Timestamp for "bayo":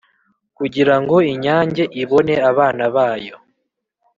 2.95-3.35